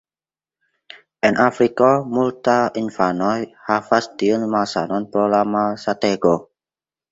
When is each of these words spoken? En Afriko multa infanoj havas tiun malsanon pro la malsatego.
En 1.29 1.35
Afriko 1.47 1.89
multa 2.15 2.55
infanoj 2.83 3.35
havas 3.69 4.09
tiun 4.23 4.49
malsanon 4.57 5.09
pro 5.15 5.29
la 5.37 5.45
malsatego. 5.55 6.37